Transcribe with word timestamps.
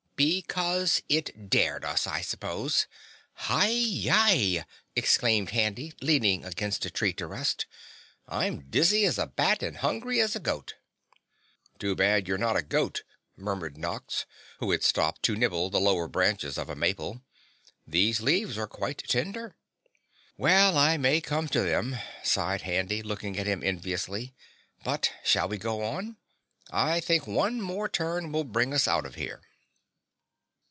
"Because 0.23 1.01
it 1.09 1.49
dared 1.49 1.83
us, 1.83 2.05
I 2.05 2.21
suppose. 2.21 2.85
Hi 3.33 3.69
Yi!" 3.69 4.61
exclaimed 4.95 5.49
Handy, 5.49 5.93
leaning 5.99 6.45
against 6.45 6.85
a 6.85 6.91
tree 6.91 7.11
to 7.13 7.25
rest. 7.25 7.65
"I'm 8.27 8.69
dizzy 8.69 9.03
as 9.05 9.17
a 9.17 9.25
bat 9.25 9.63
and 9.63 9.77
hungry 9.77 10.21
as 10.21 10.35
a 10.35 10.39
goat." 10.39 10.75
"Too 11.79 11.95
bad 11.95 12.27
you're 12.27 12.37
not 12.37 12.55
a 12.55 12.61
goat," 12.61 13.01
murmured 13.35 13.79
Nox, 13.79 14.27
who 14.59 14.69
had 14.69 14.83
stopped 14.83 15.23
to 15.23 15.35
nibble 15.35 15.71
the 15.71 15.79
lower 15.81 16.07
branches 16.07 16.55
of 16.55 16.69
a 16.69 16.75
maple. 16.75 17.23
"These 17.87 18.21
leaves 18.21 18.59
are 18.59 18.67
quite 18.67 18.99
tender." 18.99 19.55
"Well, 20.37 20.77
I 20.77 20.97
may 20.97 21.19
come 21.19 21.47
to 21.47 21.63
them," 21.63 21.95
sighed 22.23 22.61
Handy, 22.61 23.01
looking 23.01 23.39
at 23.39 23.47
him 23.47 23.63
enviously. 23.63 24.35
"But 24.83 25.13
shall 25.23 25.47
we 25.47 25.57
go 25.57 25.83
on? 25.83 26.17
I 26.69 26.99
think 26.99 27.25
one 27.25 27.59
more 27.59 27.89
turn 27.89 28.31
will 28.31 28.43
bring 28.43 28.71
us 28.71 28.87
out 28.87 29.07
of 29.07 29.15
here." 29.15 29.41